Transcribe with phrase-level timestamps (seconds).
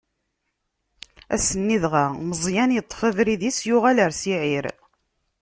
[1.35, 4.65] Ass-nni dɣa, Meẓyan yeṭṭef abrid-is, yuɣal ɣer Siɛir.